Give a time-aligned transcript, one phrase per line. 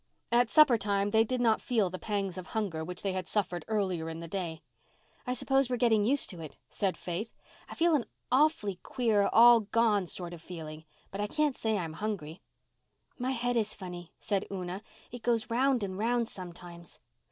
[0.31, 3.63] At supper time they did not feel the pangs of hunger which they had suffered
[3.67, 4.63] earlier in the day.
[5.27, 7.35] "I suppose we're getting used to it," said Faith.
[7.69, 11.93] "I feel an awfully queer all gone sort of feeling, but I can't say I'm
[11.93, 12.41] hungry."
[13.19, 14.81] "My head is funny," said Una.
[15.11, 16.99] "It goes round and round sometimes."